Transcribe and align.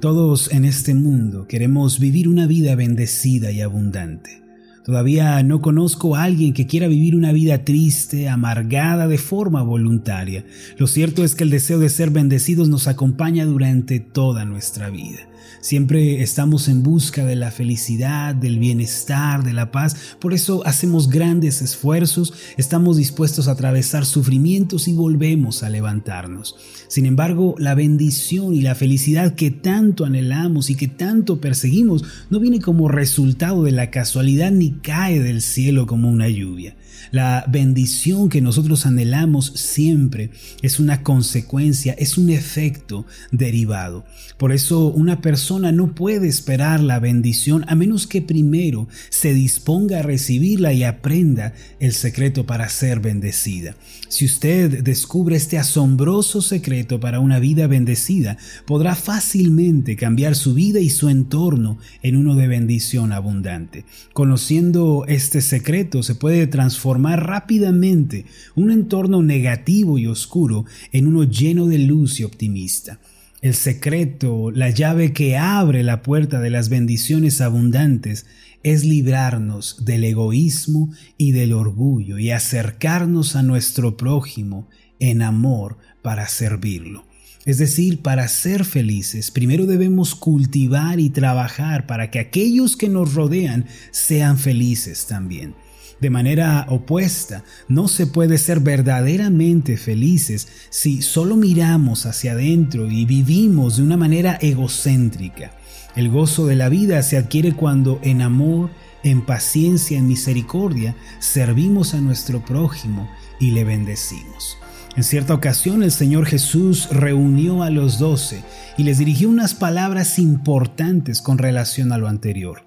Todos 0.00 0.52
en 0.52 0.66
este 0.66 0.94
mundo 0.94 1.46
queremos 1.48 1.98
vivir 1.98 2.28
una 2.28 2.46
vida 2.46 2.74
bendecida 2.74 3.50
y 3.50 3.62
abundante. 3.62 4.42
Todavía 4.84 5.42
no 5.42 5.62
conozco 5.62 6.14
a 6.14 6.24
alguien 6.24 6.52
que 6.52 6.66
quiera 6.66 6.86
vivir 6.86 7.16
una 7.16 7.32
vida 7.32 7.64
triste, 7.64 8.28
amargada 8.28 9.08
de 9.08 9.16
forma 9.16 9.62
voluntaria. 9.62 10.44
Lo 10.76 10.86
cierto 10.86 11.24
es 11.24 11.34
que 11.34 11.44
el 11.44 11.50
deseo 11.50 11.78
de 11.78 11.88
ser 11.88 12.10
bendecidos 12.10 12.68
nos 12.68 12.88
acompaña 12.88 13.46
durante 13.46 13.98
toda 13.98 14.44
nuestra 14.44 14.90
vida. 14.90 15.20
Siempre 15.60 16.22
estamos 16.22 16.68
en 16.68 16.82
busca 16.82 17.24
de 17.24 17.36
la 17.36 17.50
felicidad, 17.50 18.34
del 18.34 18.58
bienestar, 18.58 19.44
de 19.44 19.52
la 19.52 19.70
paz. 19.70 19.96
Por 20.20 20.34
eso 20.34 20.66
hacemos 20.66 21.08
grandes 21.08 21.62
esfuerzos, 21.62 22.34
estamos 22.56 22.96
dispuestos 22.96 23.48
a 23.48 23.52
atravesar 23.52 24.06
sufrimientos 24.06 24.88
y 24.88 24.92
volvemos 24.92 25.62
a 25.62 25.70
levantarnos. 25.70 26.56
Sin 26.88 27.06
embargo, 27.06 27.54
la 27.58 27.74
bendición 27.74 28.54
y 28.54 28.62
la 28.62 28.74
felicidad 28.74 29.34
que 29.34 29.50
tanto 29.50 30.04
anhelamos 30.04 30.70
y 30.70 30.74
que 30.74 30.88
tanto 30.88 31.40
perseguimos 31.40 32.04
no 32.30 32.40
viene 32.40 32.60
como 32.60 32.88
resultado 32.88 33.64
de 33.64 33.72
la 33.72 33.90
casualidad 33.90 34.50
ni 34.50 34.72
cae 34.72 35.20
del 35.20 35.42
cielo 35.42 35.86
como 35.86 36.08
una 36.08 36.28
lluvia. 36.28 36.76
La 37.10 37.44
bendición 37.48 38.28
que 38.28 38.40
nosotros 38.40 38.86
anhelamos 38.86 39.52
siempre 39.54 40.30
es 40.62 40.80
una 40.80 41.02
consecuencia, 41.02 41.94
es 41.98 42.18
un 42.18 42.30
efecto 42.30 43.06
derivado. 43.30 44.04
Por 44.38 44.52
eso 44.52 44.88
una 44.88 45.20
persona 45.20 45.72
no 45.72 45.94
puede 45.94 46.28
esperar 46.28 46.80
la 46.80 46.98
bendición 46.98 47.64
a 47.68 47.74
menos 47.74 48.06
que 48.06 48.22
primero 48.22 48.88
se 49.10 49.34
disponga 49.34 50.00
a 50.00 50.02
recibirla 50.02 50.72
y 50.72 50.84
aprenda 50.84 51.54
el 51.80 51.92
secreto 51.92 52.46
para 52.46 52.68
ser 52.68 53.00
bendecida. 53.00 53.76
Si 54.08 54.24
usted 54.24 54.82
descubre 54.82 55.36
este 55.36 55.58
asombroso 55.58 56.42
secreto 56.42 57.00
para 57.00 57.20
una 57.20 57.38
vida 57.38 57.66
bendecida, 57.66 58.36
podrá 58.66 58.94
fácilmente 58.94 59.96
cambiar 59.96 60.36
su 60.36 60.54
vida 60.54 60.80
y 60.80 60.90
su 60.90 61.08
entorno 61.08 61.78
en 62.02 62.16
uno 62.16 62.34
de 62.34 62.46
bendición 62.46 63.12
abundante. 63.12 63.84
Conociendo 64.12 65.04
este 65.08 65.40
secreto 65.40 66.02
se 66.02 66.14
puede 66.14 66.46
transformar 66.46 66.85
rápidamente 66.94 68.24
un 68.54 68.70
entorno 68.70 69.22
negativo 69.22 69.98
y 69.98 70.06
oscuro 70.06 70.64
en 70.92 71.06
uno 71.06 71.24
lleno 71.24 71.66
de 71.66 71.78
luz 71.78 72.20
y 72.20 72.24
optimista. 72.24 72.98
El 73.42 73.54
secreto, 73.54 74.50
la 74.50 74.70
llave 74.70 75.12
que 75.12 75.36
abre 75.36 75.82
la 75.82 76.02
puerta 76.02 76.40
de 76.40 76.50
las 76.50 76.68
bendiciones 76.68 77.40
abundantes, 77.40 78.26
es 78.62 78.84
librarnos 78.84 79.84
del 79.84 80.02
egoísmo 80.04 80.90
y 81.16 81.32
del 81.32 81.52
orgullo 81.52 82.18
y 82.18 82.30
acercarnos 82.30 83.36
a 83.36 83.42
nuestro 83.42 83.96
prójimo 83.96 84.68
en 84.98 85.22
amor 85.22 85.78
para 86.02 86.26
servirlo. 86.26 87.04
Es 87.44 87.58
decir, 87.58 88.02
para 88.02 88.26
ser 88.26 88.64
felices, 88.64 89.30
primero 89.30 89.66
debemos 89.66 90.16
cultivar 90.16 90.98
y 90.98 91.10
trabajar 91.10 91.86
para 91.86 92.10
que 92.10 92.18
aquellos 92.18 92.76
que 92.76 92.88
nos 92.88 93.14
rodean 93.14 93.66
sean 93.92 94.36
felices 94.36 95.06
también. 95.06 95.54
De 96.00 96.10
manera 96.10 96.66
opuesta, 96.68 97.42
no 97.68 97.88
se 97.88 98.06
puede 98.06 98.36
ser 98.36 98.60
verdaderamente 98.60 99.78
felices 99.78 100.48
si 100.68 101.00
solo 101.00 101.36
miramos 101.36 102.04
hacia 102.04 102.32
adentro 102.32 102.90
y 102.90 103.06
vivimos 103.06 103.78
de 103.78 103.82
una 103.82 103.96
manera 103.96 104.38
egocéntrica. 104.40 105.52
El 105.94 106.10
gozo 106.10 106.46
de 106.46 106.56
la 106.56 106.68
vida 106.68 107.02
se 107.02 107.16
adquiere 107.16 107.52
cuando 107.52 107.98
en 108.02 108.20
amor, 108.20 108.68
en 109.02 109.24
paciencia, 109.24 109.96
en 109.96 110.06
misericordia, 110.06 110.94
servimos 111.18 111.94
a 111.94 112.00
nuestro 112.02 112.44
prójimo 112.44 113.10
y 113.40 113.52
le 113.52 113.64
bendecimos. 113.64 114.58
En 114.96 115.04
cierta 115.04 115.32
ocasión 115.32 115.82
el 115.82 115.92
Señor 115.92 116.26
Jesús 116.26 116.88
reunió 116.90 117.62
a 117.62 117.70
los 117.70 117.98
doce 117.98 118.42
y 118.76 118.84
les 118.84 118.98
dirigió 118.98 119.30
unas 119.30 119.54
palabras 119.54 120.18
importantes 120.18 121.22
con 121.22 121.38
relación 121.38 121.92
a 121.92 121.98
lo 121.98 122.08
anterior. 122.08 122.65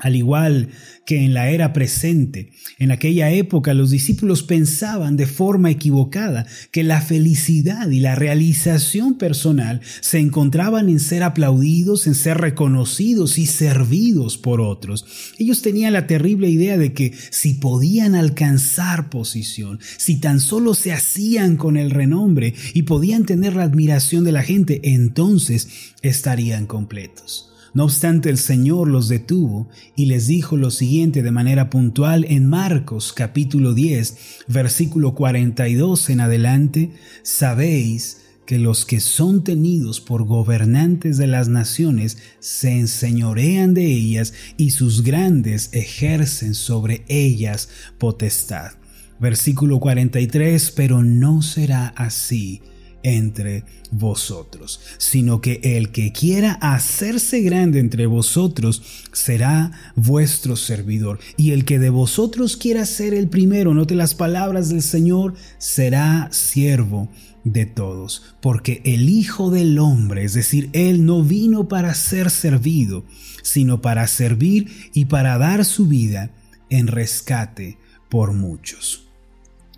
Al 0.00 0.16
igual 0.16 0.68
que 1.04 1.24
en 1.24 1.34
la 1.34 1.50
era 1.50 1.72
presente, 1.72 2.50
en 2.78 2.90
aquella 2.90 3.30
época 3.30 3.74
los 3.74 3.90
discípulos 3.90 4.42
pensaban 4.42 5.16
de 5.16 5.26
forma 5.26 5.70
equivocada 5.70 6.46
que 6.70 6.84
la 6.84 7.00
felicidad 7.02 7.88
y 7.90 8.00
la 8.00 8.14
realización 8.14 9.18
personal 9.18 9.80
se 10.00 10.18
encontraban 10.18 10.88
en 10.88 11.00
ser 11.00 11.22
aplaudidos, 11.22 12.06
en 12.06 12.14
ser 12.14 12.38
reconocidos 12.38 13.38
y 13.38 13.46
servidos 13.46 14.38
por 14.38 14.60
otros. 14.60 15.04
Ellos 15.38 15.62
tenían 15.62 15.92
la 15.92 16.06
terrible 16.06 16.48
idea 16.48 16.78
de 16.78 16.92
que 16.92 17.12
si 17.30 17.54
podían 17.54 18.14
alcanzar 18.14 19.10
posición, 19.10 19.80
si 19.98 20.16
tan 20.16 20.40
solo 20.40 20.74
se 20.74 20.92
hacían 20.92 21.56
con 21.56 21.76
el 21.76 21.90
renombre 21.90 22.54
y 22.72 22.82
podían 22.82 23.24
tener 23.24 23.54
la 23.54 23.64
admiración 23.64 24.24
de 24.24 24.32
la 24.32 24.42
gente, 24.42 24.80
entonces 24.82 25.68
estarían 26.02 26.66
completos. 26.66 27.50
No 27.72 27.84
obstante, 27.84 28.30
el 28.30 28.38
Señor 28.38 28.88
los 28.88 29.08
detuvo 29.08 29.68
y 29.94 30.06
les 30.06 30.26
dijo 30.26 30.56
lo 30.56 30.72
siguiente 30.72 31.22
de 31.22 31.30
manera 31.30 31.70
puntual 31.70 32.26
en 32.28 32.46
Marcos 32.48 33.12
capítulo 33.12 33.74
10, 33.74 34.16
versículo 34.48 35.14
42 35.14 36.10
en 36.10 36.20
adelante, 36.20 36.90
sabéis 37.22 38.22
que 38.44 38.58
los 38.58 38.84
que 38.84 38.98
son 38.98 39.44
tenidos 39.44 40.00
por 40.00 40.24
gobernantes 40.24 41.16
de 41.16 41.28
las 41.28 41.46
naciones 41.46 42.18
se 42.40 42.72
enseñorean 42.72 43.74
de 43.74 43.86
ellas 43.86 44.32
y 44.56 44.70
sus 44.70 45.04
grandes 45.04 45.70
ejercen 45.72 46.54
sobre 46.54 47.04
ellas 47.06 47.68
potestad. 47.98 48.72
Versículo 49.20 49.78
43, 49.78 50.72
pero 50.72 51.04
no 51.04 51.42
será 51.42 51.88
así 51.88 52.62
entre 53.02 53.64
vosotros, 53.90 54.80
sino 54.98 55.40
que 55.40 55.60
el 55.62 55.90
que 55.90 56.12
quiera 56.12 56.52
hacerse 56.60 57.40
grande 57.40 57.80
entre 57.80 58.06
vosotros 58.06 58.82
será 59.12 59.72
vuestro 59.96 60.56
servidor, 60.56 61.18
y 61.36 61.52
el 61.52 61.64
que 61.64 61.78
de 61.78 61.90
vosotros 61.90 62.56
quiera 62.56 62.86
ser 62.86 63.14
el 63.14 63.28
primero, 63.28 63.74
note 63.74 63.94
las 63.94 64.14
palabras 64.14 64.68
del 64.68 64.82
Señor, 64.82 65.34
será 65.58 66.28
siervo 66.30 67.08
de 67.44 67.66
todos, 67.66 68.34
porque 68.40 68.82
el 68.84 69.08
Hijo 69.08 69.50
del 69.50 69.78
Hombre, 69.78 70.24
es 70.24 70.34
decir, 70.34 70.68
Él 70.72 71.06
no 71.06 71.22
vino 71.22 71.68
para 71.68 71.94
ser 71.94 72.30
servido, 72.30 73.04
sino 73.42 73.80
para 73.80 74.06
servir 74.06 74.90
y 74.92 75.06
para 75.06 75.38
dar 75.38 75.64
su 75.64 75.86
vida 75.86 76.30
en 76.68 76.86
rescate 76.86 77.78
por 78.08 78.32
muchos. 78.32 79.09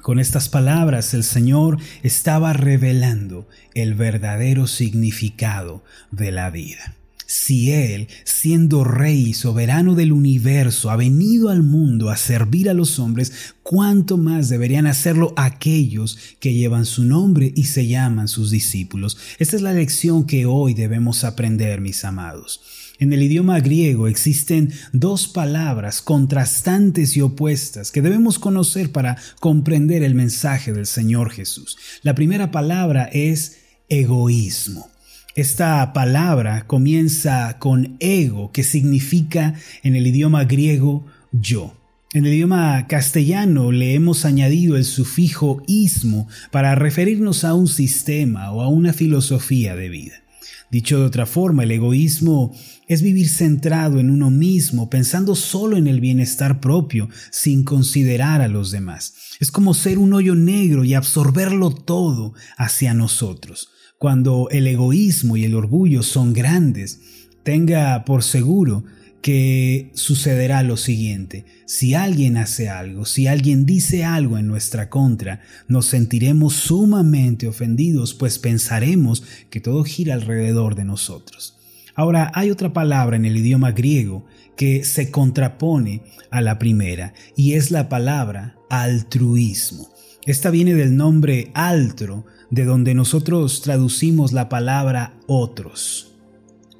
Con 0.03 0.19
estas 0.19 0.49
palabras 0.49 1.15
el 1.15 1.23
Señor 1.23 1.79
estaba 2.03 2.53
revelando 2.53 3.49
el 3.73 3.95
verdadero 3.95 4.67
significado 4.67 5.85
de 6.11 6.33
la 6.33 6.51
vida. 6.51 6.97
Si 7.27 7.71
Él, 7.71 8.09
siendo 8.25 8.83
Rey 8.83 9.29
y 9.29 9.33
soberano 9.33 9.95
del 9.95 10.13
universo, 10.13 10.91
ha 10.91 10.97
venido 10.97 11.51
al 11.51 11.63
mundo 11.63 12.11
a 12.11 12.17
servir 12.17 12.69
a 12.69 12.75
los 12.75 12.99
hombres, 12.99 13.55
cuánto 13.63 14.19
más 14.19 14.49
deberían 14.49 14.89
hacerlo 14.89 15.33
aquellos 15.37 16.19
que 16.41 16.53
llevan 16.53 16.85
su 16.85 17.05
nombre 17.05 17.53
y 17.55 17.65
se 17.65 17.87
llaman 17.87 18.27
sus 18.27 18.51
discípulos. 18.51 19.17
Esta 19.39 19.55
es 19.55 19.63
la 19.63 19.73
lección 19.73 20.27
que 20.27 20.47
hoy 20.47 20.75
debemos 20.75 21.23
aprender, 21.23 21.81
mis 21.81 22.05
amados. 22.05 22.61
En 23.03 23.13
el 23.13 23.21
idioma 23.25 23.59
griego 23.59 24.07
existen 24.07 24.73
dos 24.93 25.27
palabras 25.27 26.01
contrastantes 26.03 27.17
y 27.17 27.21
opuestas 27.21 27.91
que 27.91 28.01
debemos 28.01 28.39
conocer 28.39 28.93
para 28.93 29.17
comprender 29.41 30.05
el 30.05 30.15
mensaje 30.15 30.73
del 30.73 30.87
Señor 30.87 31.33
Jesús. 31.33 31.77
La 32.03 32.15
primera 32.15 32.53
palabra 32.53 33.11
es 33.13 33.59
egoísmo. 33.89 34.89
Esta 35.35 35.93
palabra 35.93 36.69
comienza 36.69 37.59
con 37.59 37.97
ego, 37.99 38.53
que 38.53 38.63
significa 38.63 39.55
en 39.83 39.97
el 39.97 40.07
idioma 40.07 40.45
griego 40.45 41.05
yo. 41.33 41.75
En 42.13 42.25
el 42.25 42.35
idioma 42.35 42.87
castellano 42.87 43.73
le 43.73 43.95
hemos 43.95 44.25
añadido 44.25 44.77
el 44.77 44.85
sufijo 44.85 45.61
ismo 45.67 46.29
para 46.53 46.77
referirnos 46.77 47.43
a 47.43 47.55
un 47.55 47.67
sistema 47.67 48.53
o 48.53 48.63
a 48.63 48.69
una 48.69 48.93
filosofía 48.93 49.75
de 49.75 49.89
vida. 49.89 50.22
Dicho 50.71 50.99
de 50.99 51.05
otra 51.05 51.27
forma, 51.27 51.65
el 51.65 51.71
egoísmo 51.71 52.55
es 52.89 53.03
vivir 53.03 53.29
centrado 53.29 54.01
en 54.01 54.11
uno 54.11 54.31
mismo, 54.31 54.91
pensando 54.91 55.35
solo 55.35 55.77
en 55.77 55.87
el 55.87 56.01
bienestar 56.01 56.61
propio, 56.61 57.09
sin 57.31 57.65
considerar 57.65 58.41
a 58.41 58.49
los 58.49 58.71
demás. 58.71 59.15
Es 59.41 59.51
como 59.51 59.75
ser 59.75 59.99
un 59.99 60.13
hoyo 60.13 60.35
negro 60.35 60.85
y 60.85 60.95
absorberlo 60.95 61.71
todo 61.71 62.35
hacia 62.57 62.95
nosotros. 62.95 63.71
Cuando 63.99 64.49
el 64.51 64.67
egoísmo 64.67 65.37
y 65.37 65.45
el 65.45 65.55
orgullo 65.55 66.03
son 66.03 66.33
grandes, 66.33 67.01
tenga 67.43 68.05
por 68.05 68.23
seguro 68.23 68.85
que 69.23 69.93
sucederá 69.95 70.63
lo 70.63 70.77
siguiente. 70.77 71.47
Si 71.65 71.95
alguien 71.95 72.37
hace 72.37 72.69
algo, 72.69 73.07
si 73.07 73.29
alguien 73.29 73.65
dice 73.65 74.05
algo 74.05 74.37
en 74.37 74.49
nuestra 74.49 74.91
contra, 74.91 75.41
nos 75.69 75.87
sentiremos 75.87 76.55
sumamente 76.55 77.47
ofendidos, 77.47 78.15
pues 78.15 78.39
pensaremos 78.39 79.23
que 79.49 79.61
todo 79.61 79.85
gira 79.85 80.15
alrededor 80.15 80.75
de 80.75 80.85
nosotros. 80.85 81.57
Ahora, 81.95 82.33
hay 82.35 82.51
otra 82.51 82.73
palabra 82.73 83.17
en 83.17 83.25
el 83.25 83.37
idioma 83.37 83.71
griego 83.71 84.27
que 84.57 84.85
se 84.85 85.11
contrapone 85.11 86.03
a 86.31 86.41
la 86.41 86.59
primera, 86.59 87.15
y 87.37 87.53
es 87.53 87.71
la 87.71 87.89
palabra 87.89 88.57
altruismo. 88.71 89.89
Esta 90.27 90.51
viene 90.51 90.75
del 90.75 90.97
nombre 90.97 91.51
altro, 91.55 92.27
de 92.51 92.65
donde 92.65 92.95
nosotros 92.95 93.63
traducimos 93.63 94.33
la 94.33 94.49
palabra 94.49 95.15
otros. 95.27 96.12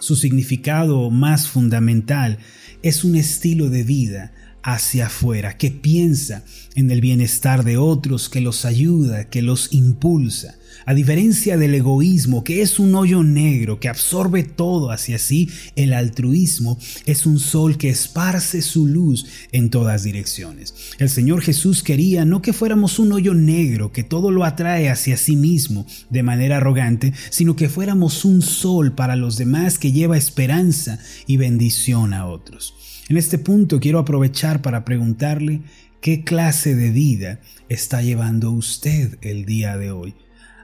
Su 0.03 0.17
significado 0.17 1.11
más 1.11 1.47
fundamental 1.47 2.39
es 2.83 3.05
un 3.05 3.15
estilo 3.15 3.71
de 3.71 3.85
vida 3.85 4.33
hacia 4.63 5.07
afuera, 5.07 5.57
que 5.57 5.71
piensa 5.71 6.45
en 6.75 6.91
el 6.91 7.01
bienestar 7.01 7.65
de 7.65 7.77
otros, 7.77 8.29
que 8.29 8.41
los 8.41 8.65
ayuda, 8.65 9.29
que 9.29 9.43
los 9.43 9.73
impulsa. 9.73 10.57
A 10.85 10.95
diferencia 10.95 11.57
del 11.57 11.75
egoísmo, 11.75 12.43
que 12.43 12.61
es 12.61 12.81
un 12.81 12.95
hoyo 12.95 13.23
negro 13.23 13.79
que 13.79 13.89
absorbe 13.89 14.43
todo 14.43 14.91
hacia 14.91 15.19
sí, 15.19 15.49
el 15.77 15.93
altruismo 15.93 16.79
es 17.07 17.25
un 17.25 17.39
sol 17.39 17.79
que 17.79 17.89
esparce 17.89 18.63
su 18.63 18.87
luz 18.87 19.27
en 19.53 19.71
todas 19.71 20.03
direcciones. 20.03 20.75
El 20.99 21.09
Señor 21.09 21.41
Jesús 21.43 21.85
quería 21.85 22.25
no 22.25 22.43
que 22.43 22.53
fuéramos 22.53 22.99
un 22.99 23.13
hoyo 23.13 23.35
negro 23.35 23.93
que 23.93 24.03
todo 24.03 24.33
lo 24.33 24.45
atrae 24.45 24.89
hacia 24.89 25.17
sí 25.17 25.37
mismo 25.37 25.87
de 26.11 26.25
manera 26.25 26.57
arrogante, 26.57 27.13
sino 27.31 27.55
que 27.55 27.69
fuéramos 27.69 28.25
un 28.25 28.43
sol 28.43 28.93
para 28.93 29.15
los 29.15 29.37
demás 29.37 29.79
que 29.79 29.93
lleva 29.93 30.19
esperanza 30.19 30.99
y 31.27 31.37
bendición 31.37 32.13
a 32.13 32.27
otros. 32.27 32.75
En 33.09 33.17
este 33.17 33.37
punto 33.37 33.81
quiero 33.81 33.99
aprovechar 33.99 34.63
para 34.63 34.85
preguntarle 34.85 35.63
qué 36.01 36.23
clase 36.23 36.75
de 36.77 36.91
vida 36.91 37.41
está 37.69 38.01
llevando 38.01 38.53
usted 38.53 39.19
el 39.23 39.45
día 39.45 39.77
de 39.77 39.91
hoy. 39.91 40.15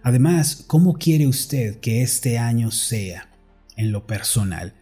Además, 0.05 0.64
¿cómo 0.67 0.94
quiere 0.94 1.26
usted 1.26 1.81
que 1.81 2.02
este 2.02 2.38
año 2.38 2.70
sea 2.70 3.29
en 3.76 3.90
lo 3.90 4.06
personal? 4.06 4.75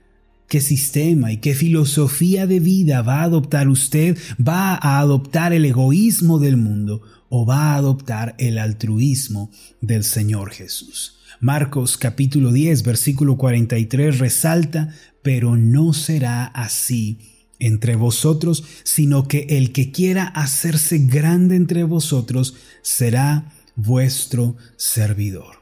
¿Qué 0.49 0.61
sistema 0.61 1.33
y 1.33 1.39
qué 1.39 1.55
filosofía 1.55 2.47
de 2.47 2.61
vida 2.61 3.03
va 3.03 3.21
a 3.21 3.25
adoptar 3.25 3.69
usted? 3.69 4.19
¿Va 4.39 4.75
a 4.75 4.99
adoptar 5.01 5.53
el 5.53 5.65
egoísmo 5.65 6.39
del 6.39 6.59
mundo 6.59 7.01
o 7.31 7.47
va 7.47 7.73
a 7.73 7.77
adoptar 7.77 8.37
el 8.39 8.59
altruismo 8.59 9.51
del 9.81 10.05
Señor 10.05 10.53
Jesús? 10.53 11.17
Marcos 11.41 11.97
capítulo 11.97 12.53
10 12.53 12.83
versículo 12.83 13.37
43 13.37 14.19
resalta, 14.19 14.95
pero 15.23 15.57
no 15.57 15.93
será 15.95 16.45
así 16.45 17.19
entre 17.59 17.97
vosotros, 17.97 18.65
sino 18.85 19.29
que 19.29 19.47
el 19.51 19.73
que 19.73 19.91
quiera 19.91 20.25
hacerse 20.25 20.99
grande 20.99 21.57
entre 21.57 21.85
vosotros 21.85 22.55
será 22.83 23.53
vuestro 23.77 24.57
servidor. 24.77 25.57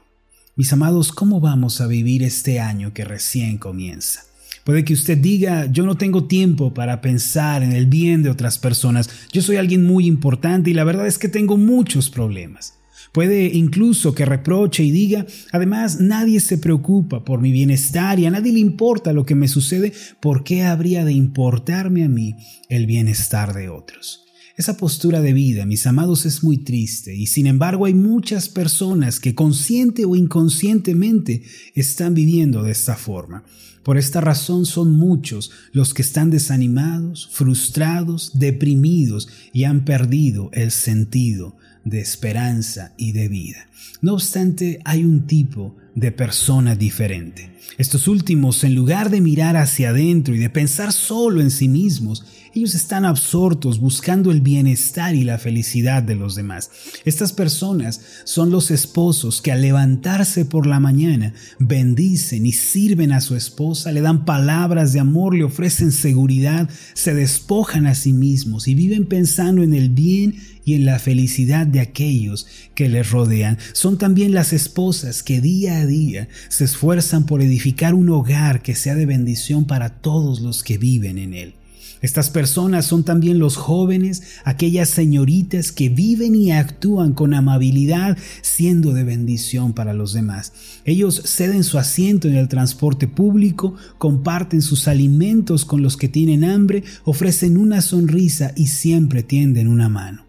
Mis 0.55 0.71
amados, 0.71 1.11
¿cómo 1.11 1.39
vamos 1.41 1.81
a 1.81 1.87
vivir 1.87 2.23
este 2.23 2.59
año 2.59 2.93
que 2.93 3.03
recién 3.03 3.57
comienza? 3.57 4.23
Puede 4.63 4.83
que 4.83 4.93
usted 4.93 5.17
diga, 5.17 5.67
yo 5.71 5.85
no 5.85 5.95
tengo 5.95 6.23
tiempo 6.25 6.73
para 6.73 7.01
pensar 7.01 7.61
en 7.61 7.73
el 7.73 7.85
bien 7.85 8.23
de 8.23 8.29
otras 8.29 8.57
personas, 8.57 9.09
yo 9.31 9.41
soy 9.41 9.57
alguien 9.57 9.85
muy 9.85 10.07
importante 10.07 10.71
y 10.71 10.73
la 10.73 10.83
verdad 10.83 11.05
es 11.05 11.19
que 11.19 11.27
tengo 11.27 11.55
muchos 11.57 12.09
problemas. 12.09 12.73
Puede 13.15 13.45
incluso 13.45 14.13
que 14.13 14.25
reproche 14.25 14.83
y 14.83 14.91
diga, 14.91 15.25
además 15.53 16.01
nadie 16.01 16.41
se 16.41 16.57
preocupa 16.57 17.23
por 17.23 17.39
mi 17.39 17.53
bienestar 17.53 18.19
y 18.19 18.25
a 18.25 18.29
nadie 18.29 18.51
le 18.51 18.59
importa 18.59 19.13
lo 19.13 19.25
que 19.25 19.35
me 19.35 19.47
sucede, 19.47 19.93
¿por 20.19 20.43
qué 20.43 20.63
habría 20.63 21.05
de 21.05 21.13
importarme 21.13 22.03
a 22.03 22.09
mí 22.09 22.35
el 22.67 22.85
bienestar 22.85 23.53
de 23.53 23.69
otros? 23.69 24.25
Esa 24.57 24.75
postura 24.75 25.21
de 25.21 25.31
vida, 25.31 25.65
mis 25.65 25.87
amados, 25.87 26.25
es 26.25 26.43
muy 26.43 26.57
triste 26.57 27.15
y 27.15 27.27
sin 27.27 27.47
embargo 27.47 27.85
hay 27.85 27.93
muchas 27.93 28.49
personas 28.49 29.21
que 29.21 29.33
consciente 29.33 30.03
o 30.03 30.17
inconscientemente 30.17 31.41
están 31.73 32.15
viviendo 32.15 32.63
de 32.63 32.73
esta 32.73 32.97
forma. 32.97 33.45
Por 33.81 33.97
esta 33.97 34.19
razón 34.19 34.65
son 34.65 34.91
muchos 34.91 35.51
los 35.71 35.93
que 35.93 36.01
están 36.01 36.31
desanimados, 36.31 37.29
frustrados, 37.31 38.37
deprimidos 38.37 39.29
y 39.53 39.63
han 39.63 39.85
perdido 39.85 40.49
el 40.51 40.71
sentido 40.71 41.55
de 41.85 42.01
esperanza 42.01 42.93
y 42.97 43.13
de 43.13 43.29
vida. 43.29 43.67
No 44.01 44.13
obstante, 44.13 44.81
hay 44.83 45.05
un 45.05 45.25
tipo 45.25 45.75
de 45.95 46.11
persona 46.11 46.75
diferente. 46.75 47.51
Estos 47.77 48.07
últimos, 48.07 48.63
en 48.63 48.75
lugar 48.75 49.09
de 49.09 49.21
mirar 49.21 49.55
hacia 49.55 49.89
adentro 49.89 50.35
y 50.35 50.39
de 50.39 50.49
pensar 50.49 50.91
solo 50.91 51.41
en 51.41 51.51
sí 51.51 51.67
mismos, 51.67 52.25
ellos 52.53 52.73
están 52.73 53.03
absortos 53.03 53.79
buscando 53.79 54.31
el 54.31 54.39
bienestar 54.39 55.13
y 55.13 55.25
la 55.25 55.37
felicidad 55.37 56.01
de 56.01 56.15
los 56.15 56.35
demás. 56.35 56.71
Estas 57.03 57.33
personas 57.33 57.99
son 58.23 58.49
los 58.49 58.71
esposos 58.71 59.41
que 59.41 59.51
al 59.51 59.61
levantarse 59.61 60.45
por 60.45 60.65
la 60.65 60.79
mañana 60.79 61.33
bendicen 61.59 62.45
y 62.45 62.53
sirven 62.53 63.11
a 63.11 63.19
su 63.19 63.35
esposa, 63.35 63.91
le 63.91 63.99
dan 63.99 64.23
palabras 64.23 64.93
de 64.93 65.01
amor, 65.01 65.35
le 65.35 65.43
ofrecen 65.43 65.91
seguridad, 65.91 66.69
se 66.93 67.13
despojan 67.13 67.87
a 67.87 67.95
sí 67.95 68.13
mismos 68.13 68.69
y 68.69 68.75
viven 68.75 69.05
pensando 69.05 69.61
en 69.61 69.73
el 69.73 69.89
bien 69.89 70.35
y 70.65 70.73
en 70.73 70.85
la 70.85 70.99
felicidad 70.99 71.65
de 71.65 71.79
aquellos 71.79 72.47
que 72.73 72.89
les 72.89 73.11
rodean. 73.11 73.57
Son 73.73 73.97
también 73.97 74.33
las 74.33 74.51
esposas 74.51 75.23
que 75.23 75.39
día 75.39 75.77
a 75.77 75.85
día 75.85 76.27
se 76.49 76.65
esfuerzan 76.65 77.25
por 77.25 77.41
edificar 77.41 77.93
un 77.93 78.09
hogar 78.09 78.61
que 78.61 78.75
sea 78.75 78.95
de 78.95 79.05
bendición 79.05 79.65
para 79.65 79.89
todos 80.01 80.41
los 80.41 80.63
que 80.63 80.77
viven 80.77 81.17
en 81.17 81.33
él. 81.33 81.53
Estas 82.01 82.29
personas 82.29 82.85
son 82.85 83.03
también 83.03 83.39
los 83.39 83.55
jóvenes, 83.55 84.21
aquellas 84.43 84.89
señoritas 84.89 85.71
que 85.71 85.89
viven 85.89 86.35
y 86.35 86.51
actúan 86.51 87.13
con 87.13 87.33
amabilidad, 87.33 88.17
siendo 88.43 88.93
de 88.93 89.03
bendición 89.03 89.73
para 89.73 89.93
los 89.93 90.13
demás. 90.13 90.53
Ellos 90.83 91.21
ceden 91.25 91.63
su 91.63 91.79
asiento 91.79 92.27
en 92.27 92.35
el 92.35 92.47
transporte 92.47 93.07
público, 93.07 93.73
comparten 93.97 94.61
sus 94.61 94.87
alimentos 94.87 95.65
con 95.65 95.81
los 95.81 95.97
que 95.97 96.07
tienen 96.07 96.43
hambre, 96.43 96.83
ofrecen 97.05 97.57
una 97.57 97.81
sonrisa 97.81 98.51
y 98.55 98.67
siempre 98.67 99.23
tienden 99.23 99.67
una 99.67 99.89
mano. 99.89 100.24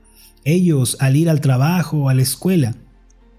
Ellos, 0.47 0.97
al 1.01 1.17
ir 1.17 1.29
al 1.29 1.41
trabajo 1.41 1.99
o 1.99 2.09
a 2.09 2.15
la 2.15 2.23
escuela, 2.23 2.77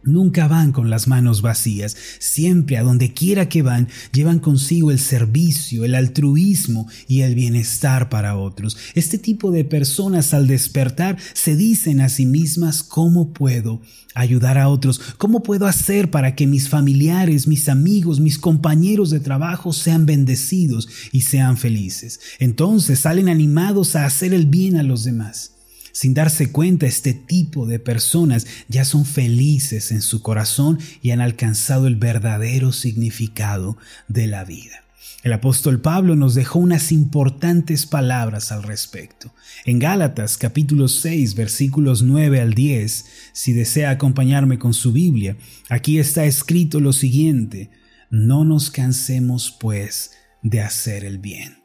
Nunca 0.08 0.48
van 0.48 0.72
con 0.72 0.90
las 0.90 1.10
manos 1.10 1.42
vacías, 1.42 1.98
siempre 2.20 2.78
a 2.78 2.84
donde 2.84 3.14
quiera 3.14 3.50
que 3.50 3.62
van 3.62 3.90
llevan 4.14 4.40
consigo 4.40 4.90
el 4.90 5.00
servicio, 5.00 5.84
el 5.84 5.96
altruismo 5.96 6.88
y 7.10 7.22
el 7.22 7.36
bienestar 7.36 8.08
para 8.08 8.38
otros. 8.38 8.78
Este 8.96 9.18
tipo 9.18 9.52
de 9.52 9.66
personas 9.66 10.34
al 10.34 10.48
despertar 10.48 11.18
se 11.34 11.58
dicen 11.58 12.00
a 12.00 12.08
sí 12.08 12.26
mismas 12.26 12.84
cómo 12.84 13.34
puedo 13.34 13.82
ayudar 14.16 14.58
a 14.58 14.70
otros, 14.70 15.02
cómo 15.18 15.44
puedo 15.44 15.68
hacer 15.68 16.10
para 16.10 16.36
que 16.36 16.48
mis 16.48 16.70
familiares, 16.70 17.46
mis 17.46 17.68
amigos, 17.68 18.22
mis 18.22 18.40
compañeros 18.40 19.10
de 19.10 19.20
trabajo 19.20 19.74
sean 19.74 20.06
bendecidos 20.06 20.88
y 21.12 21.22
sean 21.22 21.58
felices. 21.58 22.22
Entonces 22.40 23.00
salen 23.00 23.28
animados 23.28 23.98
a 23.98 24.06
hacer 24.06 24.34
el 24.34 24.46
bien 24.46 24.78
a 24.78 24.84
los 24.84 25.04
demás. 25.04 25.57
Sin 25.98 26.14
darse 26.14 26.52
cuenta, 26.52 26.86
este 26.86 27.16
tipo 27.16 27.66
de 27.66 27.80
personas 27.80 28.46
ya 28.68 28.86
son 28.86 29.04
felices 29.04 29.92
en 29.92 30.04
su 30.04 30.22
corazón 30.22 30.78
y 31.02 31.10
han 31.10 31.22
alcanzado 31.22 31.88
el 31.88 31.96
verdadero 31.96 32.72
significado 32.72 33.80
de 34.08 34.28
la 34.28 34.44
vida. 34.44 34.84
El 35.24 35.34
apóstol 35.34 35.82
Pablo 35.82 36.16
nos 36.16 36.36
dejó 36.36 36.60
unas 36.60 36.92
importantes 36.92 37.88
palabras 37.88 38.52
al 38.52 38.62
respecto. 38.62 39.34
En 39.66 39.80
Gálatas 39.80 40.38
capítulo 40.38 40.88
6 40.88 41.34
versículos 41.34 42.04
9 42.04 42.42
al 42.42 42.54
10, 42.54 43.06
si 43.34 43.54
desea 43.54 43.90
acompañarme 43.90 44.60
con 44.60 44.76
su 44.76 44.92
Biblia, 44.92 45.36
aquí 45.68 45.98
está 45.98 46.26
escrito 46.26 46.80
lo 46.80 46.94
siguiente, 46.94 47.72
no 48.12 48.46
nos 48.46 48.70
cansemos 48.70 49.58
pues 49.60 50.12
de 50.44 50.62
hacer 50.62 51.06
el 51.06 51.18
bien, 51.18 51.58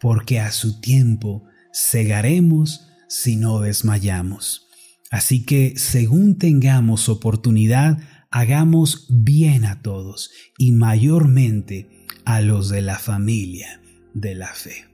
porque 0.00 0.38
a 0.38 0.52
su 0.52 0.80
tiempo 0.80 1.42
segaremos 1.72 2.86
si 3.12 3.36
no 3.36 3.60
desmayamos. 3.60 4.68
Así 5.10 5.44
que 5.44 5.74
según 5.76 6.38
tengamos 6.38 7.10
oportunidad, 7.10 7.98
hagamos 8.30 9.06
bien 9.10 9.66
a 9.66 9.82
todos 9.82 10.30
y 10.56 10.72
mayormente 10.72 12.06
a 12.24 12.40
los 12.40 12.70
de 12.70 12.80
la 12.80 12.98
familia 12.98 13.82
de 14.14 14.34
la 14.34 14.48
fe. 14.54 14.86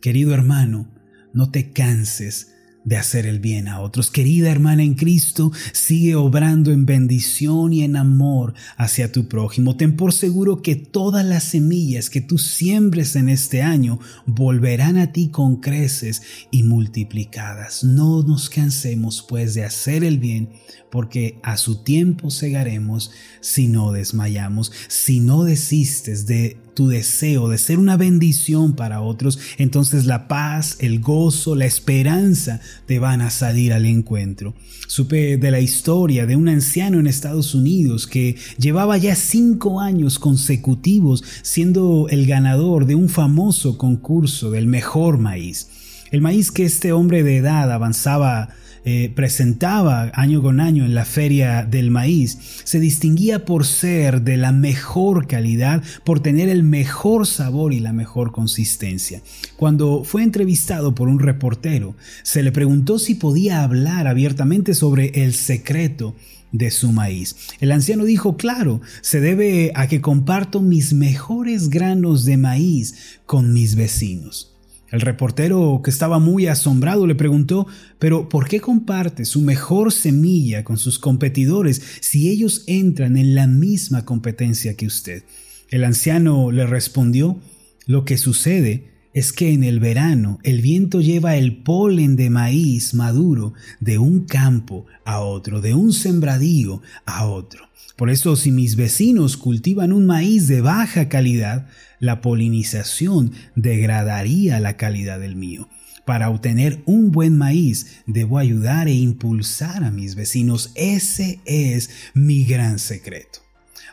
Querido 0.00 0.32
hermano, 0.32 0.94
no 1.32 1.50
te 1.50 1.72
canses 1.72 2.53
de 2.84 2.96
hacer 2.96 3.26
el 3.26 3.40
bien 3.40 3.68
a 3.68 3.80
otros. 3.80 4.10
Querida 4.10 4.50
hermana 4.50 4.82
en 4.82 4.94
Cristo, 4.94 5.52
sigue 5.72 6.14
obrando 6.14 6.70
en 6.70 6.86
bendición 6.86 7.72
y 7.72 7.82
en 7.82 7.96
amor 7.96 8.54
hacia 8.76 9.10
tu 9.10 9.28
prójimo. 9.28 9.76
Ten 9.76 9.96
por 9.96 10.12
seguro 10.12 10.62
que 10.62 10.76
todas 10.76 11.24
las 11.24 11.44
semillas 11.44 12.10
que 12.10 12.20
tú 12.20 12.38
siembres 12.38 13.16
en 13.16 13.28
este 13.28 13.62
año 13.62 13.98
volverán 14.26 14.98
a 14.98 15.12
ti 15.12 15.28
con 15.28 15.60
creces 15.60 16.22
y 16.50 16.62
multiplicadas. 16.62 17.84
No 17.84 18.22
nos 18.22 18.50
cansemos 18.50 19.24
pues 19.28 19.54
de 19.54 19.64
hacer 19.64 20.04
el 20.04 20.18
bien, 20.18 20.50
porque 20.90 21.38
a 21.42 21.56
su 21.56 21.82
tiempo 21.82 22.30
segaremos 22.30 23.10
si 23.40 23.66
no 23.66 23.92
desmayamos, 23.92 24.72
si 24.88 25.20
no 25.20 25.44
desistes 25.44 26.26
de 26.26 26.58
tu 26.74 26.88
deseo 26.88 27.48
de 27.48 27.58
ser 27.58 27.78
una 27.78 27.96
bendición 27.96 28.74
para 28.74 29.00
otros, 29.00 29.38
entonces 29.58 30.06
la 30.06 30.28
paz, 30.28 30.76
el 30.80 31.00
gozo, 31.00 31.54
la 31.54 31.66
esperanza 31.66 32.60
te 32.86 32.98
van 32.98 33.20
a 33.20 33.30
salir 33.30 33.72
al 33.72 33.86
encuentro. 33.86 34.54
Supe 34.86 35.36
de 35.36 35.50
la 35.50 35.60
historia 35.60 36.26
de 36.26 36.36
un 36.36 36.48
anciano 36.48 36.98
en 36.98 37.06
Estados 37.06 37.54
Unidos 37.54 38.06
que 38.06 38.36
llevaba 38.58 38.98
ya 38.98 39.14
cinco 39.14 39.80
años 39.80 40.18
consecutivos 40.18 41.24
siendo 41.42 42.06
el 42.10 42.26
ganador 42.26 42.86
de 42.86 42.94
un 42.94 43.08
famoso 43.08 43.78
concurso 43.78 44.50
del 44.50 44.66
mejor 44.66 45.18
maíz. 45.18 45.68
El 46.10 46.20
maíz 46.20 46.50
que 46.50 46.64
este 46.64 46.92
hombre 46.92 47.22
de 47.22 47.38
edad 47.38 47.72
avanzaba 47.72 48.50
eh, 48.84 49.10
presentaba 49.14 50.10
año 50.14 50.42
con 50.42 50.60
año 50.60 50.84
en 50.84 50.94
la 50.94 51.04
feria 51.04 51.64
del 51.64 51.90
maíz 51.90 52.38
se 52.64 52.80
distinguía 52.80 53.44
por 53.44 53.64
ser 53.64 54.22
de 54.22 54.36
la 54.36 54.52
mejor 54.52 55.26
calidad, 55.26 55.82
por 56.04 56.20
tener 56.20 56.48
el 56.48 56.62
mejor 56.62 57.26
sabor 57.26 57.72
y 57.72 57.80
la 57.80 57.92
mejor 57.92 58.32
consistencia. 58.32 59.22
Cuando 59.56 60.04
fue 60.04 60.22
entrevistado 60.22 60.94
por 60.94 61.08
un 61.08 61.18
reportero, 61.18 61.94
se 62.22 62.42
le 62.42 62.52
preguntó 62.52 62.98
si 62.98 63.14
podía 63.14 63.62
hablar 63.62 64.06
abiertamente 64.06 64.74
sobre 64.74 65.24
el 65.24 65.34
secreto 65.34 66.14
de 66.52 66.70
su 66.70 66.92
maíz. 66.92 67.36
El 67.60 67.72
anciano 67.72 68.04
dijo, 68.04 68.36
claro, 68.36 68.80
se 69.00 69.20
debe 69.20 69.72
a 69.74 69.88
que 69.88 70.00
comparto 70.00 70.60
mis 70.60 70.92
mejores 70.92 71.68
granos 71.68 72.24
de 72.24 72.36
maíz 72.36 73.18
con 73.26 73.52
mis 73.52 73.74
vecinos. 73.74 74.53
El 74.90 75.00
reportero, 75.00 75.80
que 75.82 75.90
estaba 75.90 76.18
muy 76.18 76.46
asombrado, 76.46 77.06
le 77.06 77.14
preguntó, 77.14 77.66
pero 77.98 78.28
¿por 78.28 78.46
qué 78.48 78.60
comparte 78.60 79.24
su 79.24 79.40
mejor 79.40 79.92
semilla 79.92 80.62
con 80.62 80.78
sus 80.78 80.98
competidores 80.98 81.82
si 82.00 82.30
ellos 82.30 82.64
entran 82.66 83.16
en 83.16 83.34
la 83.34 83.46
misma 83.46 84.04
competencia 84.04 84.76
que 84.76 84.86
usted? 84.86 85.24
El 85.68 85.84
anciano 85.84 86.52
le 86.52 86.66
respondió, 86.66 87.40
lo 87.86 88.04
que 88.04 88.16
sucede 88.16 88.93
es 89.14 89.32
que 89.32 89.52
en 89.52 89.64
el 89.64 89.80
verano 89.80 90.38
el 90.42 90.60
viento 90.60 91.00
lleva 91.00 91.36
el 91.36 91.62
polen 91.62 92.16
de 92.16 92.30
maíz 92.30 92.92
maduro 92.94 93.54
de 93.80 93.96
un 93.98 94.26
campo 94.26 94.86
a 95.04 95.20
otro, 95.20 95.60
de 95.60 95.72
un 95.72 95.92
sembradío 95.92 96.82
a 97.06 97.26
otro. 97.26 97.68
Por 97.96 98.10
eso 98.10 98.34
si 98.34 98.50
mis 98.50 98.74
vecinos 98.74 99.36
cultivan 99.36 99.92
un 99.92 100.04
maíz 100.04 100.48
de 100.48 100.60
baja 100.60 101.08
calidad, 101.08 101.68
la 102.00 102.20
polinización 102.20 103.32
degradaría 103.54 104.58
la 104.58 104.76
calidad 104.76 105.20
del 105.20 105.36
mío. 105.36 105.68
Para 106.04 106.28
obtener 106.28 106.82
un 106.84 107.12
buen 107.12 107.38
maíz, 107.38 108.02
debo 108.06 108.38
ayudar 108.38 108.88
e 108.88 108.94
impulsar 108.94 109.84
a 109.84 109.92
mis 109.92 110.16
vecinos. 110.16 110.72
Ese 110.74 111.40
es 111.46 111.88
mi 112.14 112.44
gran 112.44 112.80
secreto. 112.80 113.38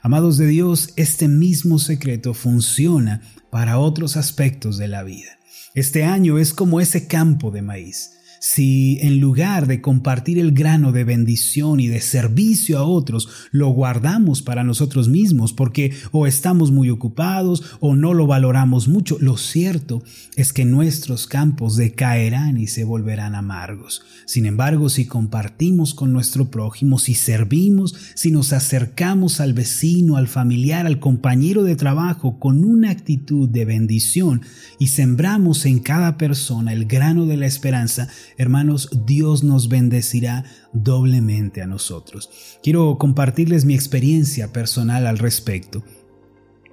Amados 0.02 0.38
de 0.38 0.48
Dios, 0.48 0.94
este 0.96 1.28
mismo 1.28 1.78
secreto 1.78 2.34
funciona 2.34 3.22
para 3.52 3.78
otros 3.78 4.18
aspectos 4.18 4.78
de 4.78 4.88
la 4.88 5.04
vida. 5.04 5.38
Este 5.76 6.04
año 6.04 6.40
es 6.40 6.54
como 6.54 6.82
ese 6.82 7.06
campo 7.06 7.52
de 7.52 7.62
maíz 7.62 8.21
si 8.44 8.98
en 9.02 9.20
lugar 9.20 9.68
de 9.68 9.82
compartir 9.82 10.40
el 10.40 10.52
grano 10.52 10.92
de 10.92 11.04
bendición 11.04 11.80
y 11.80 11.86
de 11.86 12.02
servicio 12.02 12.80
a 12.80 12.84
otros, 12.84 13.30
lo 13.52 13.70
guardamos 13.70 14.42
para 14.42 14.64
nosotros 14.64 15.10
mismos 15.10 15.54
porque 15.54 15.94
o 16.12 16.26
estamos 16.26 16.72
muy 16.72 16.90
ocupados 16.90 17.78
o 17.82 17.96
no 17.96 18.16
lo 18.16 18.26
valoramos 18.26 18.88
mucho, 18.88 19.18
lo 19.20 19.38
cierto 19.38 20.02
es 20.36 20.54
que 20.54 20.66
nuestros 20.66 21.28
campos 21.28 21.76
decaerán 21.76 22.58
y 22.58 22.66
se 22.66 22.84
volverán 22.84 23.36
amargos. 23.36 24.02
Sin 24.26 24.48
embargo, 24.48 24.90
si 24.90 25.06
compartimos 25.06 25.94
con 25.94 26.12
nuestro 26.12 26.50
prójimo, 26.50 26.98
si 26.98 27.14
servimos, 27.14 27.96
si 28.16 28.32
nos 28.32 28.54
acercamos 28.54 29.40
al 29.40 29.54
vecino, 29.54 30.16
al 30.16 30.28
familiar, 30.28 30.88
al 30.88 31.00
compañero 31.00 31.62
de 31.62 31.76
trabajo 31.76 32.40
con 32.40 32.66
una 32.66 32.90
actitud 32.90 33.48
de 33.48 33.66
bendición 33.66 34.42
y 34.80 34.88
sembramos 34.88 35.68
en 35.68 35.78
cada 35.78 36.18
persona 36.18 36.74
el 36.74 36.86
grano 36.86 37.28
de 37.28 37.38
la 37.38 37.46
esperanza, 37.46 38.08
hermanos, 38.42 38.90
Dios 39.06 39.44
nos 39.44 39.70
bendecirá 39.70 40.46
doblemente 40.74 41.62
a 41.62 41.68
nosotros. 41.68 42.30
Quiero 42.64 42.98
compartirles 42.98 43.66
mi 43.66 43.76
experiencia 43.76 44.52
personal 44.52 45.08
al 45.08 45.18
respecto. 45.18 45.84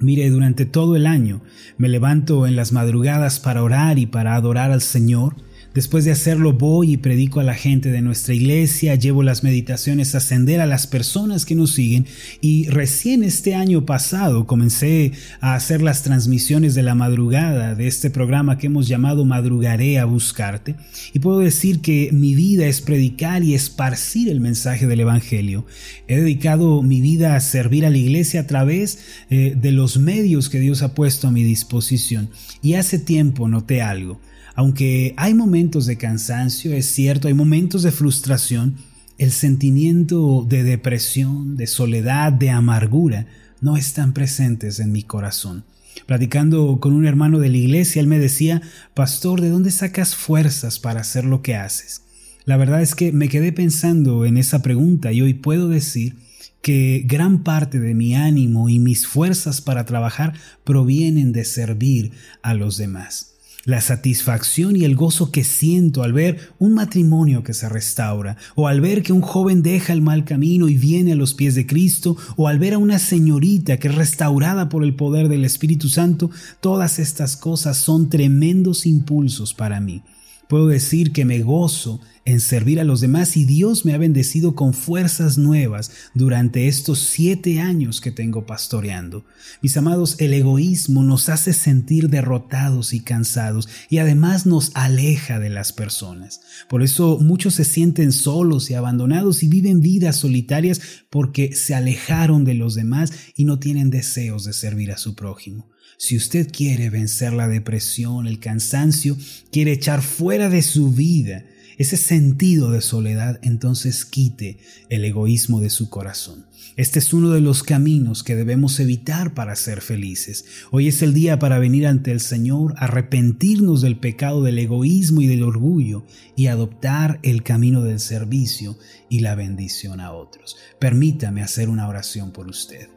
Mire, 0.00 0.30
durante 0.30 0.64
todo 0.64 0.96
el 0.96 1.06
año 1.06 1.42
me 1.76 1.88
levanto 1.88 2.46
en 2.46 2.56
las 2.56 2.72
madrugadas 2.72 3.40
para 3.40 3.62
orar 3.62 3.98
y 3.98 4.06
para 4.06 4.34
adorar 4.34 4.70
al 4.70 4.82
Señor 4.82 5.37
Después 5.75 6.04
de 6.04 6.12
hacerlo 6.12 6.54
voy 6.54 6.92
y 6.92 6.96
predico 6.96 7.40
a 7.40 7.44
la 7.44 7.54
gente 7.54 7.90
de 7.90 8.00
nuestra 8.00 8.34
iglesia, 8.34 8.94
llevo 8.94 9.22
las 9.22 9.44
meditaciones 9.44 10.14
a 10.14 10.18
ascender 10.18 10.60
a 10.60 10.66
las 10.66 10.87
personas 10.87 11.44
que 11.44 11.54
nos 11.54 11.72
siguen 11.72 12.06
y 12.40 12.68
recién 12.68 13.22
este 13.22 13.54
año 13.54 13.84
pasado 13.84 14.46
comencé 14.46 15.12
a 15.40 15.54
hacer 15.54 15.82
las 15.82 16.02
transmisiones 16.02 16.75
de 16.75 16.82
la 16.82 16.94
madrugada 16.94 17.75
de 17.75 17.87
este 17.87 18.08
programa 18.08 18.56
que 18.56 18.68
hemos 18.68 18.88
llamado 18.88 19.25
Madrugaré 19.25 19.98
a 19.98 20.06
Buscarte 20.06 20.75
y 21.12 21.18
puedo 21.18 21.40
decir 21.40 21.80
que 21.80 22.10
mi 22.12 22.34
vida 22.34 22.66
es 22.66 22.80
predicar 22.80 23.44
y 23.44 23.54
esparcir 23.54 24.30
el 24.30 24.40
mensaje 24.40 24.87
del 24.87 25.00
Evangelio. 25.00 25.66
He 26.08 26.16
dedicado 26.16 26.82
mi 26.82 27.00
vida 27.02 27.37
a 27.37 27.40
servir 27.40 27.84
a 27.84 27.90
la 27.90 27.98
iglesia 27.98 28.40
a 28.40 28.46
través 28.46 29.00
eh, 29.28 29.54
de 29.54 29.72
los 29.72 29.98
medios 29.98 30.48
que 30.48 30.60
Dios 30.60 30.82
ha 30.82 30.94
puesto 30.94 31.28
a 31.28 31.30
mi 31.30 31.44
disposición 31.44 32.30
y 32.62 32.75
hace 32.75 32.98
tiempo 32.98 33.48
noté 33.48 33.82
algo. 33.82 34.18
Aunque 34.58 35.14
hay 35.16 35.34
momentos 35.34 35.86
de 35.86 35.98
cansancio, 35.98 36.72
es 36.72 36.86
cierto, 36.86 37.28
hay 37.28 37.34
momentos 37.34 37.84
de 37.84 37.92
frustración, 37.92 38.74
el 39.16 39.30
sentimiento 39.30 40.44
de 40.48 40.64
depresión, 40.64 41.56
de 41.56 41.68
soledad, 41.68 42.32
de 42.32 42.50
amargura, 42.50 43.28
no 43.60 43.76
están 43.76 44.12
presentes 44.12 44.80
en 44.80 44.90
mi 44.90 45.04
corazón. 45.04 45.62
Platicando 46.06 46.80
con 46.80 46.92
un 46.92 47.06
hermano 47.06 47.38
de 47.38 47.50
la 47.50 47.56
iglesia, 47.56 48.00
él 48.00 48.08
me 48.08 48.18
decía, 48.18 48.60
Pastor, 48.94 49.42
¿de 49.42 49.50
dónde 49.50 49.70
sacas 49.70 50.16
fuerzas 50.16 50.80
para 50.80 51.02
hacer 51.02 51.24
lo 51.24 51.40
que 51.40 51.54
haces? 51.54 52.02
La 52.44 52.56
verdad 52.56 52.82
es 52.82 52.96
que 52.96 53.12
me 53.12 53.28
quedé 53.28 53.52
pensando 53.52 54.26
en 54.26 54.36
esa 54.36 54.60
pregunta 54.60 55.12
y 55.12 55.22
hoy 55.22 55.34
puedo 55.34 55.68
decir 55.68 56.16
que 56.62 57.04
gran 57.06 57.44
parte 57.44 57.78
de 57.78 57.94
mi 57.94 58.16
ánimo 58.16 58.68
y 58.68 58.80
mis 58.80 59.06
fuerzas 59.06 59.60
para 59.60 59.84
trabajar 59.84 60.32
provienen 60.64 61.30
de 61.30 61.44
servir 61.44 62.10
a 62.42 62.54
los 62.54 62.76
demás 62.76 63.38
la 63.68 63.82
satisfacción 63.82 64.76
y 64.76 64.87
el 64.87 64.96
gozo 64.96 65.30
que 65.30 65.44
siento 65.44 66.02
al 66.02 66.14
ver 66.14 66.54
un 66.58 66.72
matrimonio 66.72 67.42
que 67.42 67.52
se 67.52 67.68
restaura, 67.68 68.38
o 68.54 68.66
al 68.66 68.80
ver 68.80 69.02
que 69.02 69.12
un 69.12 69.20
joven 69.20 69.62
deja 69.62 69.92
el 69.92 70.00
mal 70.00 70.25
camino 70.25 70.70
y 70.70 70.78
viene 70.78 71.12
a 71.12 71.16
los 71.16 71.34
pies 71.34 71.54
de 71.54 71.66
Cristo, 71.66 72.16
o 72.37 72.48
al 72.48 72.58
ver 72.58 72.72
a 72.72 72.78
una 72.78 72.98
señorita 72.98 73.76
que 73.76 73.88
es 73.88 73.94
restaurada 73.94 74.70
por 74.70 74.84
el 74.84 74.94
poder 74.94 75.28
del 75.28 75.44
Espíritu 75.44 75.90
Santo, 75.90 76.30
todas 76.62 76.98
estas 76.98 77.37
cosas 77.37 77.76
son 77.76 78.08
tremendos 78.08 78.87
impulsos 78.87 79.52
para 79.52 79.80
mí. 79.80 80.02
Puedo 80.48 80.66
decir 80.66 81.12
que 81.12 81.26
me 81.26 81.40
gozo 81.40 82.00
en 82.24 82.40
servir 82.40 82.80
a 82.80 82.84
los 82.84 83.00
demás 83.00 83.36
y 83.36 83.44
Dios 83.44 83.84
me 83.84 83.92
ha 83.92 83.98
bendecido 83.98 84.54
con 84.54 84.74
fuerzas 84.74 85.38
nuevas 85.38 85.90
durante 86.14 86.68
estos 86.68 87.00
siete 87.00 87.60
años 87.60 88.00
que 88.00 88.12
tengo 88.12 88.46
pastoreando. 88.46 89.24
Mis 89.62 89.76
amados, 89.76 90.16
el 90.18 90.32
egoísmo 90.32 91.02
nos 91.02 91.28
hace 91.28 91.52
sentir 91.52 92.08
derrotados 92.08 92.92
y 92.92 93.00
cansados 93.00 93.68
y 93.90 93.98
además 93.98 94.46
nos 94.46 94.72
aleja 94.74 95.38
de 95.38 95.50
las 95.50 95.72
personas. 95.72 96.40
Por 96.68 96.82
eso 96.82 97.18
muchos 97.18 97.54
se 97.54 97.64
sienten 97.64 98.12
solos 98.12 98.70
y 98.70 98.74
abandonados 98.74 99.42
y 99.42 99.48
viven 99.48 99.80
vidas 99.80 100.16
solitarias 100.16 100.80
porque 101.10 101.54
se 101.54 101.74
alejaron 101.74 102.44
de 102.44 102.54
los 102.54 102.74
demás 102.74 103.12
y 103.36 103.44
no 103.44 103.58
tienen 103.58 103.90
deseos 103.90 104.44
de 104.44 104.52
servir 104.52 104.92
a 104.92 104.98
su 104.98 105.14
prójimo. 105.14 105.68
Si 105.97 106.16
usted 106.16 106.50
quiere 106.52 106.90
vencer 106.90 107.33
la 107.33 107.49
depresión, 107.49 108.26
el 108.26 108.38
cansancio, 108.38 109.16
quiere 109.50 109.73
echar 109.73 110.02
fuera 110.02 110.49
de 110.49 110.62
su 110.62 110.92
vida 110.92 111.45
ese 111.78 111.97
sentido 111.97 112.73
de 112.73 112.80
soledad, 112.80 113.38
entonces 113.42 114.04
quite 114.04 114.59
el 114.90 115.04
egoísmo 115.04 115.61
de 115.61 115.71
su 115.71 115.88
corazón. 115.88 116.47
Este 116.76 116.99
es 116.99 117.12
uno 117.12 117.30
de 117.30 117.40
los 117.40 117.62
caminos 117.62 118.25
que 118.25 118.35
debemos 118.35 118.78
evitar 118.80 119.33
para 119.33 119.54
ser 119.54 119.80
felices. 119.80 120.45
Hoy 120.73 120.88
es 120.88 121.02
el 121.02 121.14
día 121.14 121.38
para 121.38 121.61
venir 121.61 121.87
ante 121.87 122.11
el 122.11 122.21
Señor, 122.21 122.75
arrepentirnos 122.76 123.80
del 123.80 123.99
pecado 123.99 124.42
del 124.42 124.59
egoísmo 124.59 125.23
y 125.23 125.28
del 125.28 125.45
orgullo 125.45 126.04
y 126.37 126.47
adoptar 126.47 127.21
el 127.23 127.45
camino 127.45 127.83
del 127.83 128.00
servicio 128.00 128.76
y 129.09 129.21
la 129.21 129.37
bendición 129.37 130.00
a 130.00 130.12
otros. 130.12 130.57
Permítame 130.80 131.42
hacer 131.42 131.68
una 131.68 131.88
oración 131.88 132.33
por 132.33 132.49
usted. 132.49 132.88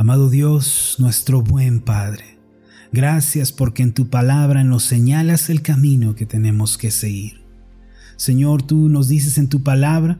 Amado 0.00 0.30
Dios, 0.30 0.96
nuestro 0.98 1.42
buen 1.42 1.80
Padre, 1.80 2.38
gracias 2.90 3.52
porque 3.52 3.82
en 3.82 3.92
tu 3.92 4.08
palabra 4.08 4.64
nos 4.64 4.82
señalas 4.82 5.50
el 5.50 5.60
camino 5.60 6.14
que 6.14 6.24
tenemos 6.24 6.78
que 6.78 6.90
seguir. 6.90 7.42
Señor, 8.16 8.62
tú 8.62 8.88
nos 8.88 9.08
dices 9.08 9.36
en 9.36 9.50
tu 9.50 9.62
palabra 9.62 10.18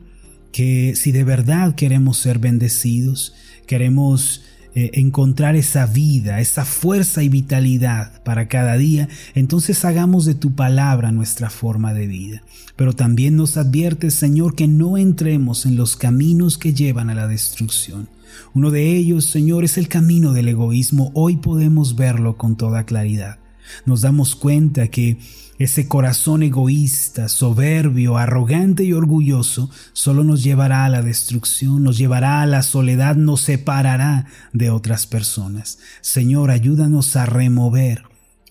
que 0.51 0.93
si 0.95 1.11
de 1.11 1.23
verdad 1.23 1.73
queremos 1.73 2.17
ser 2.17 2.37
bendecidos, 2.37 3.33
queremos 3.65 4.43
eh, 4.75 4.91
encontrar 4.93 5.55
esa 5.55 5.87
vida, 5.87 6.41
esa 6.41 6.63
fuerza 6.63 7.23
y 7.23 7.29
vitalidad 7.29 8.21
para 8.21 8.47
cada 8.47 8.77
día, 8.77 9.09
entonces 9.33 9.83
hagamos 9.83 10.25
de 10.25 10.35
tu 10.35 10.53
palabra 10.53 11.11
nuestra 11.11 11.49
forma 11.49 11.91
de 11.95 12.05
vida. 12.05 12.43
Pero 12.75 12.93
también 12.93 13.35
nos 13.35 13.57
adviertes, 13.57 14.13
Señor, 14.13 14.53
que 14.53 14.67
no 14.67 14.99
entremos 14.99 15.65
en 15.65 15.75
los 15.75 15.95
caminos 15.95 16.59
que 16.59 16.75
llevan 16.75 17.09
a 17.09 17.15
la 17.15 17.27
destrucción. 17.27 18.20
Uno 18.53 18.71
de 18.71 18.95
ellos, 18.95 19.25
Señor, 19.25 19.63
es 19.63 19.77
el 19.77 19.87
camino 19.87 20.33
del 20.33 20.47
egoísmo. 20.47 21.11
Hoy 21.13 21.37
podemos 21.37 21.95
verlo 21.95 22.37
con 22.37 22.55
toda 22.55 22.85
claridad. 22.85 23.39
Nos 23.85 24.01
damos 24.01 24.35
cuenta 24.35 24.87
que 24.87 25.17
ese 25.59 25.87
corazón 25.87 26.41
egoísta, 26.41 27.29
soberbio, 27.29 28.17
arrogante 28.17 28.83
y 28.83 28.93
orgulloso 28.93 29.69
solo 29.93 30.23
nos 30.23 30.43
llevará 30.43 30.85
a 30.85 30.89
la 30.89 31.03
destrucción, 31.03 31.83
nos 31.83 31.97
llevará 31.97 32.41
a 32.41 32.47
la 32.47 32.63
soledad, 32.63 33.15
nos 33.15 33.41
separará 33.41 34.25
de 34.53 34.71
otras 34.71 35.05
personas. 35.05 35.77
Señor, 36.01 36.49
ayúdanos 36.49 37.15
a 37.15 37.27
remover 37.27 38.03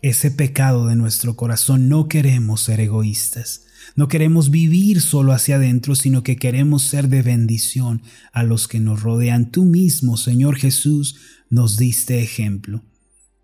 ese 0.03 0.31
pecado 0.31 0.87
de 0.87 0.97
nuestro 0.97 1.35
corazón. 1.37 1.89
No 1.89 2.07
queremos 2.07 2.63
ser 2.63 2.81
egoístas. 2.81 3.67
No 3.97 4.09
queremos 4.09 4.51
vivir 4.51 5.01
solo 5.01 5.33
hacia 5.33 5.57
adentro, 5.57 5.95
sino 5.95 6.23
que 6.23 6.37
queremos 6.37 6.83
ser 6.83 7.09
de 7.09 7.23
bendición 7.23 8.03
a 8.33 8.43
los 8.43 8.69
que 8.69 8.81
nos 8.81 9.03
rodean. 9.03 9.51
Tú 9.51 9.65
mismo, 9.65 10.17
Señor 10.17 10.57
Jesús, 10.57 11.17
nos 11.51 11.77
diste 11.77 12.23
ejemplo, 12.23 12.85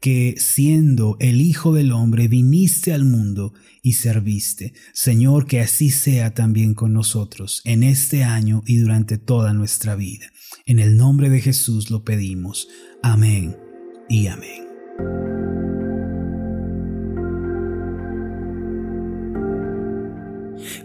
que 0.00 0.34
siendo 0.38 1.16
el 1.20 1.40
Hijo 1.40 1.74
del 1.74 1.92
Hombre 1.92 2.28
viniste 2.28 2.92
al 2.92 3.04
mundo 3.04 3.52
y 3.82 3.94
serviste. 3.94 4.72
Señor, 4.92 5.46
que 5.46 5.60
así 5.60 5.90
sea 5.90 6.34
también 6.34 6.74
con 6.74 6.92
nosotros 6.92 7.62
en 7.64 7.82
este 7.82 8.24
año 8.24 8.62
y 8.66 8.76
durante 8.76 9.18
toda 9.18 9.52
nuestra 9.52 9.96
vida. 9.96 10.26
En 10.64 10.78
el 10.78 10.96
nombre 10.96 11.30
de 11.30 11.40
Jesús 11.40 11.90
lo 11.90 12.04
pedimos. 12.04 12.68
Amén 13.02 13.56
y 14.08 14.28
amén. 14.28 14.66